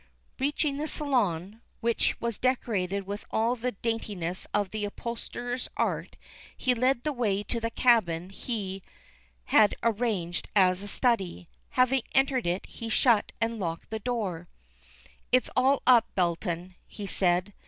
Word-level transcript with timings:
Reaching 0.39 0.77
the 0.77 0.87
saloon, 0.87 1.61
which 1.79 2.19
was 2.19 2.39
decorated 2.39 3.05
with 3.05 3.23
all 3.29 3.55
the 3.55 3.73
daintiness 3.73 4.47
of 4.51 4.71
the 4.71 4.83
upholsterer's 4.85 5.69
art, 5.77 6.15
he 6.57 6.73
led 6.73 7.03
the 7.03 7.13
way 7.13 7.43
to 7.43 7.59
the 7.59 7.69
cabin 7.69 8.31
he 8.31 8.81
had 9.43 9.75
arranged 9.83 10.49
as 10.55 10.81
a 10.81 10.87
study. 10.87 11.49
Having 11.77 12.01
entered 12.15 12.47
it, 12.47 12.65
he 12.65 12.89
shut 12.89 13.31
and 13.39 13.59
locked 13.59 13.91
the 13.91 13.99
door. 13.99 14.47
"It's 15.31 15.51
all 15.55 15.83
up, 15.85 16.07
Belton," 16.15 16.73
he 16.87 17.05
said. 17.05 17.53